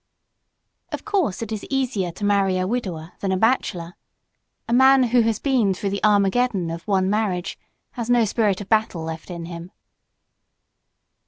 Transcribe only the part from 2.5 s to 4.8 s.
a widower than a bachelor. A